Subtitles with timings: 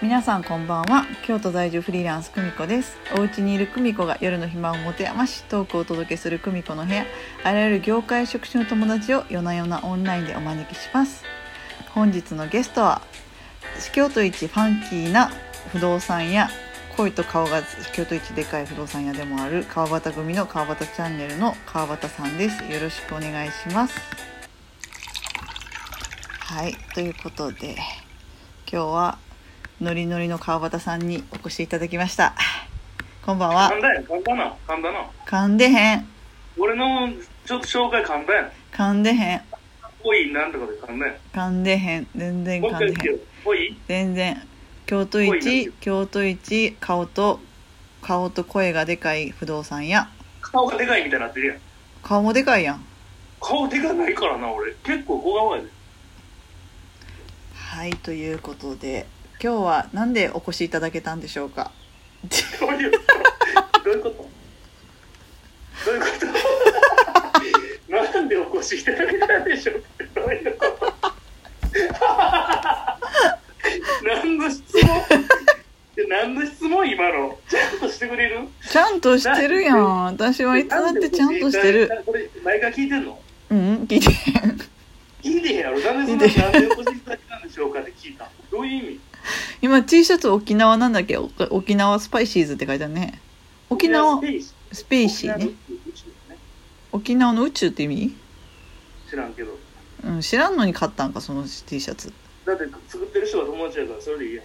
[0.00, 1.06] 皆さんこんばんは。
[1.24, 2.96] 京都在住フリーランス久美子です。
[3.16, 7.04] お家にいる久美子が夜の暇を持て余しトークをお届けする久美子の部屋。
[7.42, 11.24] あらゆる業界職種の友達を夜な夜なオンラインでお招きします。
[11.96, 13.02] 本日のゲストは
[13.92, 15.32] 京都一ファンキーな
[15.72, 16.48] 不動産屋
[16.96, 22.62] 恋と顔が京都一でかい不動産屋でもある川端組の川端チャンネルの川端さんです。
[22.72, 23.98] よろしくお願いします。
[26.38, 27.74] はいということで
[28.70, 29.18] 今日は
[29.80, 32.34] ノリノリの川端さんにお越しいただきました。
[33.24, 33.70] こんばんは。
[33.70, 35.06] 噛んだやん、噛んだな、噛んだな。
[35.24, 36.08] 噛んでへん。
[36.58, 37.12] 俺の
[37.46, 38.50] ちょっと紹介噛んだやん。
[38.72, 39.42] 噛んでへん。
[40.02, 41.16] ぽいなんとかで噛んだやん。
[41.32, 42.08] 噛んでへん。
[42.16, 42.96] 全然噛んでへん
[43.86, 44.42] 全然。
[44.86, 47.38] 京都一て京都一顔と
[48.02, 50.08] 顔と声がでかい不動産屋。
[50.40, 51.58] 顔がでかいみたいになってるやん。
[52.02, 52.84] 顔もでかいやん。
[53.40, 54.72] 顔でかないからな、俺。
[54.82, 55.68] 結構小顔やで。
[57.54, 59.06] はいということで
[59.40, 61.70] 今日は何でお越しいただけたんでしょうか？
[62.60, 62.98] どういうこ
[63.74, 63.84] と？
[63.84, 64.16] どういうこと？
[65.86, 66.26] どういうこと？
[67.92, 70.92] なんでお越しいただけたんでしょうどういうこと？
[74.04, 75.02] 何の質問？
[76.08, 76.88] 何の質問？
[76.90, 77.38] 今の？
[77.48, 78.40] ちゃんとしてくれる？
[78.68, 80.04] ちゃんとしてるやん。
[80.06, 82.02] 私はいつだってちゃんとしてる。
[82.04, 83.20] これ毎回聞いてんの？
[83.50, 84.58] うん聞いてへん。
[85.22, 85.78] 聞いてへんやろ。
[85.78, 87.07] なんでそんななんでお越しいただけたんでしょう
[88.58, 89.00] どういう意味？
[89.62, 91.16] 今 T シャツ沖縄なんだっけ？
[91.16, 93.20] お沖縄スパイシーズって書いてあるね。
[93.70, 95.50] 沖縄スペーススペーシーね。
[96.90, 98.16] 沖縄の宇宙って意味？
[99.08, 99.56] 知らんけど。
[100.04, 102.12] うん知らんのに買ったんかその T シャツ。
[102.44, 104.42] だって作ってる人が友達やからそれでいいや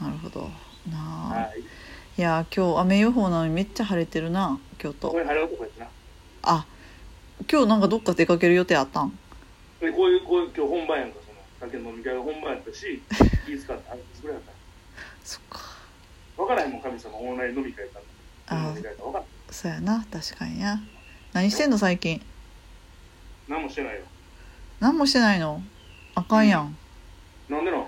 [0.00, 0.04] ん。
[0.04, 0.50] なるほど。
[0.88, 1.60] なあ、はい。
[1.60, 1.62] い
[2.16, 5.10] や今日雨予報なのにめっちゃ晴れてるな京都。
[5.10, 5.86] これ晴れ男やな。
[6.42, 6.66] あ
[7.50, 9.18] 今日なんかどっか出かける予定あったん？
[9.80, 11.19] でこういうこういう今日本番やんか
[11.60, 13.02] 酒飲み会が本番やったし
[13.46, 14.52] 気使ってあれ作れやった。
[15.24, 15.60] そっか。
[16.36, 18.00] 分からへんもん神様オンライン飲み会か
[18.46, 20.80] あ飲み会か分からんそうやな確かにな。
[21.32, 22.20] 何してんの最近？
[23.48, 24.00] 何もしてないよ。
[24.80, 25.62] 何もしてないの？
[26.14, 26.76] あかんやん。
[27.48, 27.86] なんでなん？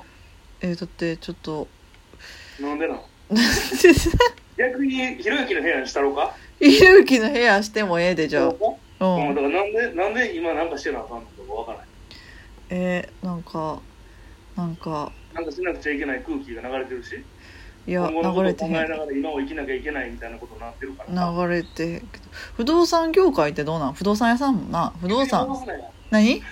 [0.61, 1.67] えー、だってちょっと。
[2.61, 3.01] なんでなん？
[4.59, 6.35] 逆にひろゆきの部屋にしたろうか？
[6.61, 8.49] ひろゆきの部屋してもええでじゃあ。
[8.49, 8.55] う
[9.01, 11.87] うん、んだからなんでなんで今なんかしてなあかんのか分からない
[12.75, 13.81] えー、なんか
[14.57, 15.13] なんか。
[15.35, 17.23] なんかしなくちゃいけない空気が流れてるし。
[17.87, 21.33] いや流れてへえながら今を生きなきゃいけないみたいなことになってるから。
[21.33, 22.25] ん流れてへんけど。
[22.57, 23.93] 不動産業界ってどうなん？
[23.93, 24.95] 不動産屋さんもな。
[25.01, 25.49] 不動産。
[26.11, 26.43] 何？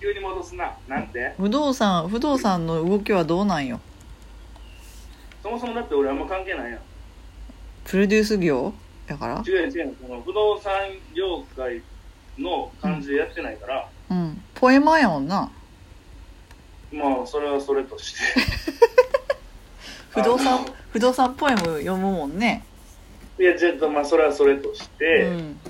[0.00, 0.76] 急に戻すな。
[0.88, 1.34] なんて？
[1.38, 3.80] 不動産不動産の動きはどうなんよ？
[5.42, 6.80] そもそもだって俺あんま関係ないやん。
[7.84, 8.74] プロデュース業？
[9.06, 9.42] やから？
[9.46, 9.94] 違う違う
[10.24, 10.72] 不動産
[11.14, 11.80] 業界
[12.38, 15.48] の感じでやってないから、うんポエマーやもんな。
[16.92, 18.18] まあそれはそれとして。
[20.10, 22.64] 不動産不動産ポエム読むもんね。
[23.38, 25.60] いやちょっとまあそれはそれとしうて、ん。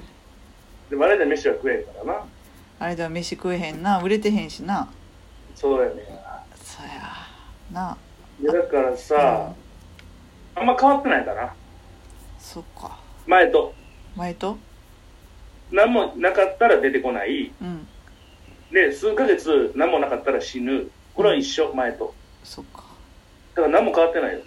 [0.88, 2.25] でもあれで飯は食えんからな。
[2.81, 4.00] あれでは飯食えへんな。
[4.00, 4.88] 売れてへんしな。
[5.55, 6.03] そうやね
[6.56, 6.88] そや
[7.70, 7.94] な。
[8.41, 9.53] でだからさ、
[10.55, 11.53] あんま変わってないかな。
[12.38, 12.99] そっか。
[13.26, 13.75] 前と。
[14.16, 14.56] 前と？
[15.70, 17.53] 何もなかったら出てこない。
[17.60, 17.87] うん
[18.72, 20.90] で数ヶ月何もなかったら死ぬ。
[21.14, 22.14] これは一緒前と。
[22.44, 22.84] そっか。
[23.54, 24.40] だから何も変わってないよ。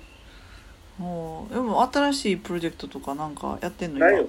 [0.97, 4.27] もうでも新しいプロジェクトとかなんかやってんのないよ。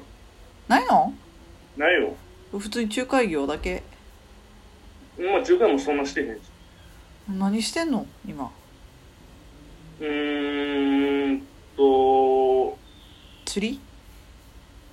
[0.68, 1.12] ないの？
[1.76, 2.14] ないよ。
[2.50, 3.82] 普通に仲介業だけ？
[5.18, 6.40] まあ中華もそんなしてへんし。
[7.28, 8.06] 何してんの？
[8.26, 8.50] 今。
[10.00, 11.42] うーん
[11.76, 12.78] と。
[13.44, 13.80] 釣り？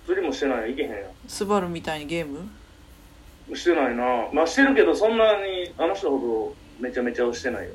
[0.05, 0.73] 釣りもしてない。
[0.73, 2.39] いけへんやスバルみたいにゲーム？
[2.39, 2.51] ん
[3.55, 4.27] してないな。
[4.31, 7.71] まあしてるけどそんなにあの人ほどめちゃめちゃはしてないよ。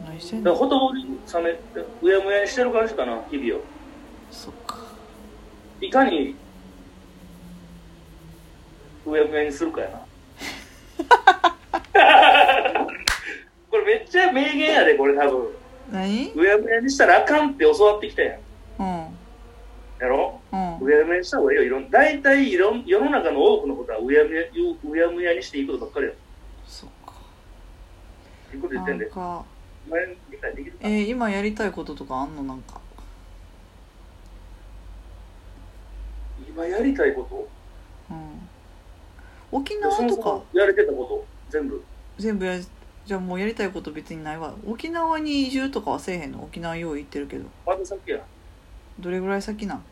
[0.00, 0.06] うん。
[0.06, 0.52] 何してんの？
[0.52, 1.58] だほとぼり冷め
[2.02, 3.62] うやむやにしてる感じかな日々を。
[4.30, 4.76] そっか。
[5.80, 6.34] いかに
[9.06, 10.00] うやむやにするかやな。
[13.70, 15.48] これめっちゃ名言やでこれ多分。
[15.92, 16.32] 何？
[16.34, 18.38] うやむやにしたらあかんって教わってきたやん。
[18.78, 18.86] うん。
[20.00, 20.40] やろ？
[20.52, 21.64] うんうやむやにした方がいいよ。
[21.64, 26.14] いろん大体いろん世の中の多くのことはうやむやうやむやにしていいことばっかりやん
[26.66, 27.12] そっか。
[28.54, 29.44] いいこと言ってなんんでか
[29.88, 30.78] お前理解できるか？
[30.82, 32.42] えー、今やりたいこととかあんの？
[32.42, 32.80] なんか。
[36.48, 37.48] 今やりたいこと？
[38.10, 38.48] うん。
[39.52, 40.06] 沖そ縄とか？
[40.06, 41.26] もそもやれてたこと？
[41.50, 41.82] 全部。
[42.18, 42.66] 全部やり
[43.04, 44.54] じゃあもうやりたいこと別にないわ。
[44.66, 46.42] 沖縄に移住とかはせえへんの？
[46.42, 47.44] 沖縄よう行ってるけど。
[47.64, 48.24] まだ先や。
[48.98, 49.84] どれぐらい先なん？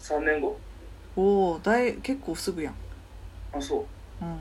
[0.00, 0.58] 3年後？
[1.16, 2.74] おおだい結構すぐやん。
[3.52, 3.86] あそ
[4.20, 4.24] う。
[4.24, 4.38] うん。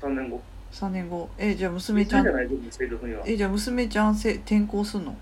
[0.00, 0.40] 3年後
[0.72, 1.28] ？3年後。
[1.38, 2.26] えじゃあ娘ちゃん。
[3.26, 5.16] えじゃあ娘ちゃんせ転校すんの？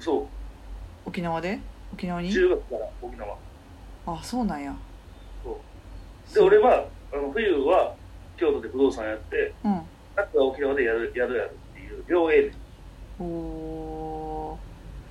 [0.00, 0.26] そ
[1.04, 1.58] 沖縄で？
[1.92, 2.32] 沖縄うに？
[2.32, 3.36] 中学から沖縄。
[4.06, 4.74] あそうなんや。
[6.34, 7.94] で俺はあの冬は
[8.36, 9.82] 京都で不動産やってうん。
[10.16, 12.52] 夏は沖縄でやるやるやるっていう両 A で。
[13.20, 14.58] おお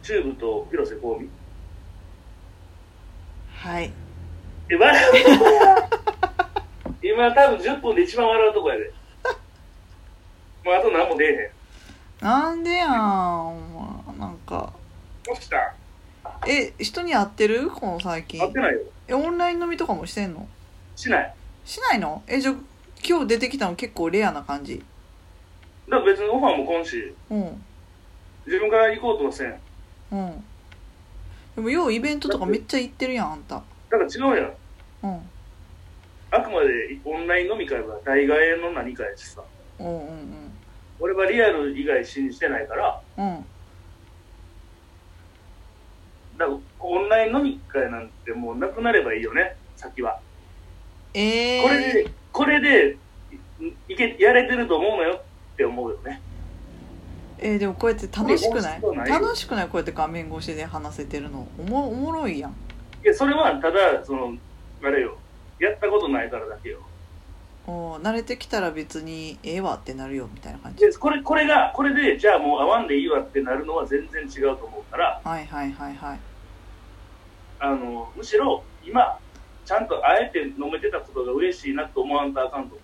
[0.01, 1.29] 中部と広瀬香美
[3.61, 3.93] はい。
[4.69, 5.89] え笑うとこや。
[7.13, 8.91] 今多分10分で一番笑うとこやで。
[10.65, 12.25] もうあと何も出えへん。
[12.25, 14.73] なんでやんまあなんか。
[15.23, 15.75] どうした？
[16.47, 17.69] え人に会ってる？
[17.69, 18.39] この最近。
[18.39, 18.79] 会ってないよ。
[19.07, 20.47] えオンライン飲みとかもしてんの？
[20.95, 21.33] しない。
[21.63, 22.23] しないの？
[22.25, 22.55] えじゃあ
[23.07, 24.83] 今日出てきたの結構レアな感じ。
[25.87, 27.13] だから別にオファーも来んし。
[27.29, 27.63] うん。
[28.47, 29.55] 自分から行こうとはせん。
[30.11, 30.45] うん
[31.55, 33.55] でもようイベントとかめっちゃ行ってるやんあんた。
[33.89, 34.53] だから違うやん。
[35.03, 35.29] うん。
[36.31, 36.69] あくまで
[37.03, 39.41] オンライン飲み会は大概の何かやしさ。
[39.79, 40.51] うんうん
[40.99, 43.01] 俺はリアル以外信じてないから。
[43.17, 43.29] うん。
[43.29, 43.45] うん
[46.37, 50.19] だからオンライン飲み会なんてもうなくなればいいよね先は。
[51.13, 52.97] ええこれでこれで
[53.87, 55.21] いけやれてると思うのよ
[55.53, 56.21] って思うよね
[57.41, 58.81] えーでもこうやって楽しくない？
[59.09, 59.65] 楽しくない？
[59.65, 61.47] こうやって画面越しで話せてるの。
[61.59, 62.51] おもおもろいやん。
[62.51, 62.53] い
[63.07, 64.35] やそれはただその
[64.83, 65.17] あれよ。
[65.59, 66.79] やったことないからだけよ。
[67.67, 70.85] お慣れてきたら別にええわってなるよみたいな感じ。
[70.85, 75.21] でこれこれがこれでじゃあもう会わんでいいわってなるのは全然違うと思うから。
[75.23, 76.19] はいはいはいはい。
[77.59, 79.19] あのむしろ今
[79.65, 82.75] ちゃんと会えて飲めてたことが嬉しいなと思わんとあかんと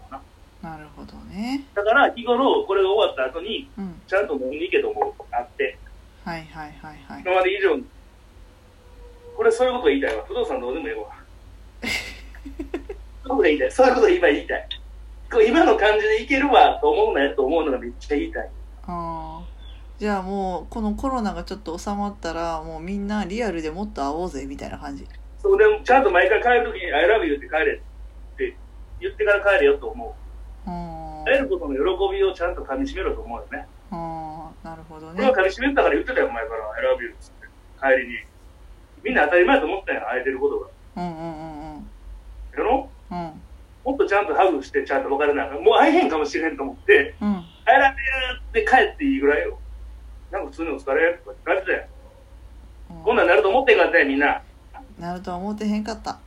[0.68, 1.64] ななるほどね。
[1.74, 4.02] だから日頃これが終わった後にうん。
[4.08, 5.78] ちゃんと飲みに行けと思うあって。
[6.26, 7.22] はいはいはいはい。
[7.22, 7.86] 今まで以上に
[9.36, 10.26] これそういうこと言いたいわ。
[10.28, 11.08] 不動産どうでもええわ。
[13.28, 13.72] そういうこと言いたい。
[13.72, 14.68] そういうこと今言いたい。
[15.48, 18.50] 今の感じでいけるわと思うなよと思うのがめっちゃ言いたい。
[18.88, 20.00] あー。
[20.00, 25.08] じゃあもうこのコロナがちょっと収まったらもうみんなリアルでもっと会おうぜみたいな感じ。
[25.42, 28.56] そうでもちゃんと毎回帰るときに「I love you」って帰れって
[29.00, 30.10] 言ってから帰れよと思う。
[30.10, 30.27] うん
[31.28, 33.68] 会えることの喜びをちゃんと噛み締めろと思うよね。
[33.92, 37.48] あーなるほど俺はね噛み締めたから言ってたよ前から「I love you」っつって。
[37.80, 38.16] 帰りに。
[39.04, 40.68] みんな当たり前だと思ったよ会えてることが。
[40.98, 41.76] うんうんうん。
[41.76, 41.90] うん
[42.58, 42.90] やろ？
[43.12, 43.42] うん。
[43.86, 47.28] もっとちゃんとハグしてちゃんと別れないもう会えへんかもしれんと思ってうん
[47.66, 47.94] 「I love you」
[48.50, 49.60] って帰っていいぐらいよ。
[50.32, 51.14] なんか普通にお疲れ？
[51.14, 51.86] とかって帰ってたよ。
[53.04, 54.42] こんなんなると思ってんかったよみんな。
[55.00, 56.20] なるとは思ってへんかった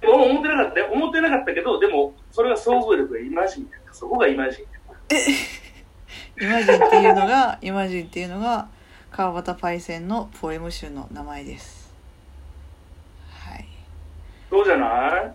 [0.00, 3.92] でも思ってなかったよ思ってなかったけどでもそれが想像力がイマジンやった。
[3.94, 5.16] そこがイマジンやった。
[6.44, 8.68] イマジンっていうのがイマジンっていうのが
[9.10, 11.92] 川端パイセンのポエム集の名前です。
[13.30, 13.66] はい。
[14.48, 15.32] そうじゃない？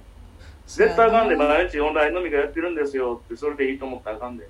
[0.67, 4.47] 絶対あかんで毎日オンライン飲み会やってるんですよってそれでいいと思ったらあかんで。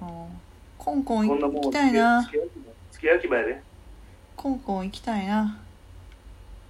[0.00, 0.40] うん。
[0.78, 2.22] コンコン行きたいな。
[2.22, 2.38] 付
[3.00, 3.60] き焼き場やで。
[4.36, 5.58] コンコン行きたいな。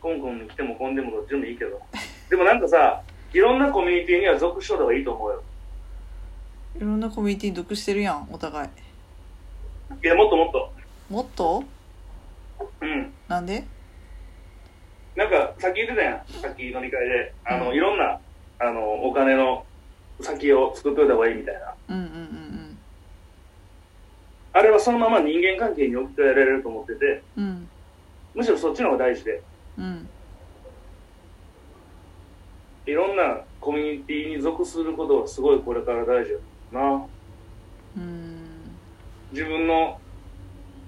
[0.00, 1.80] コンコンに来てもコンでもどっちでもいいけど
[2.30, 3.02] でもなんかさ
[3.32, 5.42] いろんなコミュニティには属しといた方がいいと思うよ。
[6.76, 8.68] いろんなコミュニティ属してるやんお互い。
[10.02, 10.72] いやもっともっと。
[11.08, 11.64] もっと？
[12.80, 13.12] うん。
[13.28, 13.64] なんで？
[15.14, 17.34] なんかさっき言ってたやんさっき飲み会で。
[17.44, 17.76] あの、うん。
[17.76, 18.18] いろんな
[18.58, 19.64] あのお金の
[20.20, 21.74] 先を作っといた方がいいみたいな。
[21.88, 22.78] うんうんうん
[24.52, 27.22] あれはそのまま人間関係に置き換えられると思ってて。
[27.36, 27.68] うんうん。
[28.34, 29.42] むしろそっちの方が大事で。
[29.78, 30.08] うん
[32.86, 36.38] いろんなコミュニティに属することはすごいこれから大事
[36.72, 37.06] だな。
[37.96, 38.46] うん。
[39.32, 40.00] 自分の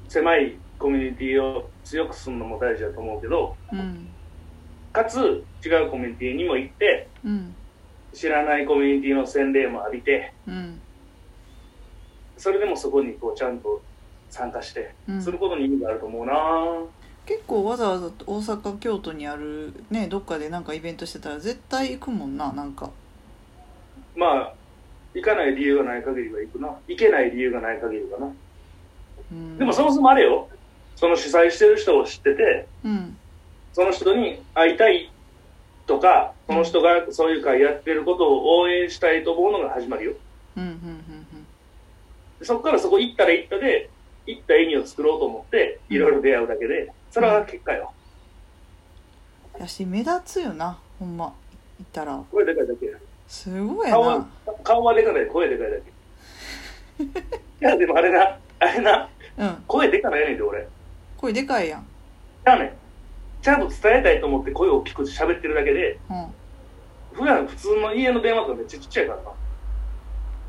[0.08, 4.08] 狭いコミュニティを強くするのも大事だと思うけどうん。
[4.92, 7.54] かつ違うコミュニティにも行ってうん。
[8.12, 10.80] 知らないコミュニティの洗礼も浴びてうん。
[12.36, 13.82] それでもそこにこうちゃんと
[14.30, 15.22] 参加してうん。
[15.22, 16.32] することに意味があると思うな
[17.28, 22.90] 結構わざわざ大阪京都にあるねどっかでなんかイベントしてたら絶対行くもんななんか。
[24.16, 24.54] まあ
[25.12, 26.74] 行かない理由がない限りは行くな。
[26.88, 28.32] 行けない理由がない限りはな。
[29.30, 29.58] うん。
[29.58, 30.48] でもそもそもあれよ。
[30.96, 33.16] その主催してる人を知っててうん。
[33.74, 35.12] そその人に会いたい
[35.86, 40.12] とかその人がそういう会やってることを応援したいと思うのが始まるよ。
[40.56, 41.46] うんうんうん
[42.38, 43.90] でそこからそこ行ったら行ったで
[44.26, 47.92] 行った意味を作ろうと思っていろいろ出会うだけでそれは結果よ。
[47.92, 47.98] うん
[49.58, 51.26] やし目立つよなほんま。
[51.26, 51.32] 行
[51.82, 52.22] ったら。
[52.30, 52.92] 声でかいだけ
[53.26, 54.26] すごいや顔はな
[54.62, 55.26] 顔はでかない。
[55.26, 57.02] 声でかいだけ。
[57.66, 58.38] いやでもあれな。
[58.60, 59.08] あれな。
[59.36, 59.64] うん。
[59.66, 60.68] 声でかないねんで俺。
[61.16, 61.86] 声でかいやん。
[62.44, 62.76] じゃあね
[63.42, 66.26] ちゃんと伝えたいと思って声を大きく喋ってるだけでうん。
[67.12, 69.14] 普段普通の家の電話とかめっちゃちっちゃいか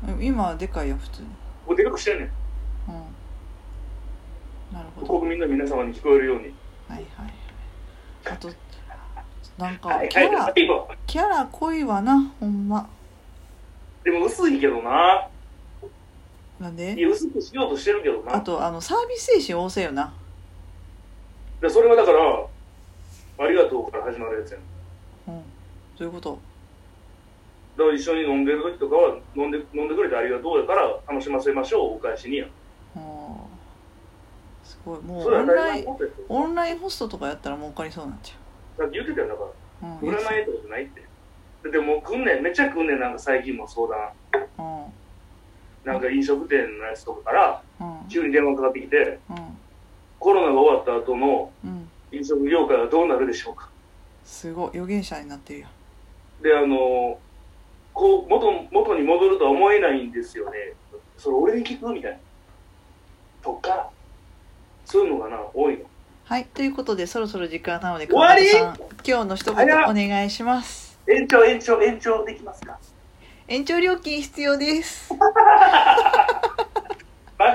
[0.06, 0.22] らな。
[0.22, 1.28] 今はでかいよ普通に。
[1.28, 1.34] も
[1.72, 2.30] うでかくしてんねん。
[5.06, 6.44] 国民の皆様に聞こえるように。
[6.88, 7.34] はいはいはい
[8.26, 8.50] あと
[9.56, 10.52] なんかキャラ。
[11.06, 12.88] キャラ濃いわなほんま
[14.04, 15.28] でも薄いけどな。
[16.58, 16.94] なんで？
[16.98, 18.36] いや、薄くしようとしてるけどな。
[18.36, 20.12] あとあのサービス精神旺盛よな
[21.60, 22.18] でそれはだから、
[23.44, 24.60] ありがとうから始まるやつやん。
[25.28, 25.42] うん
[25.98, 26.38] どういうこと？
[27.76, 32.50] だから一緒に飲んでる時とかは飲んで飲んでくれてありがとうやから楽しませましょうお返しにやうん
[34.70, 35.00] すごい。
[35.00, 35.86] もうオンライン
[36.28, 38.34] オンラインホストとかやったら儲かりそうになっち
[38.78, 39.46] さっき言ってたよだかゃ
[40.00, 41.02] う、うん、ら占いとかじゃないって。
[41.64, 42.42] ででも来んねん。
[42.42, 43.00] めっちゃ来んねん。
[43.00, 44.10] なんか最近も相談。
[44.58, 44.62] う
[45.88, 45.92] ん。
[45.92, 48.08] なんか飲食店のやつとかからうん。
[48.08, 49.36] 急に電話かかってきてうん。
[50.18, 51.88] コロナが終わった後のうん。
[52.12, 53.68] 飲食業界はどうなるでしょうか。
[54.24, 54.68] すごい。
[54.70, 55.70] 預言者になってるやん。
[56.42, 57.18] であの
[57.92, 60.74] こう元元に戻るとは思えないんですよね。
[61.18, 61.92] それ俺に聞く？
[61.92, 62.18] みたいな。
[63.42, 63.90] とか
[64.90, 65.84] そういうのがな多いの。
[66.24, 68.44] はいということでそろそろ時間なので終わり？
[69.06, 70.98] 今日の一言お願いします。
[71.08, 72.76] 延長延長延長できますか？
[73.46, 75.14] 延長料金必要です。
[75.14, 75.18] バ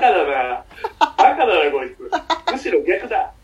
[0.00, 0.64] だな。
[0.98, 1.98] バカだな、こいつ。
[2.52, 3.34] むしろ逆だ。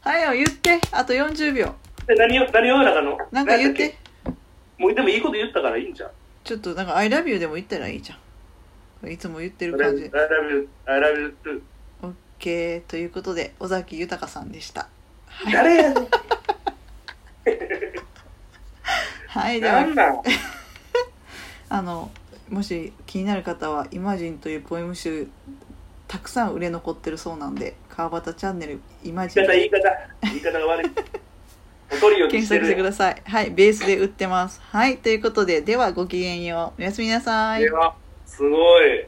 [0.00, 0.80] はいよ言って。
[0.90, 1.72] あと40秒。
[2.06, 3.16] で何を、何を中の？
[3.30, 3.96] なんか言って。
[4.76, 6.10] もうでもいいこと言ったからいいんじゃん。
[6.42, 8.18] ちょっとなんか「I love you」でも言ったらいいじゃ
[9.06, 9.10] ん。
[9.10, 10.02] いつも言ってる感じ。
[10.04, 11.62] I love you, I love you.
[12.38, 14.88] OK ということで尾崎豊さんでした。
[15.26, 16.08] はい、誰やねん。
[19.28, 19.84] はい、では。
[21.68, 22.10] あの
[22.48, 25.26] もし気になる方は「イマジン」というポエム集
[26.06, 29.78] たくさん売れ残ってるそうなんで川端チャンネル「イマジン」言い方、
[30.22, 30.52] 言い方。
[30.52, 30.90] が悪い。
[32.30, 33.22] 検索してください。
[33.24, 34.60] はいベースで売ってます。
[34.62, 36.80] はいということでではごきげんよう。
[36.80, 37.64] おやすみなさい。
[38.26, 39.06] すごい。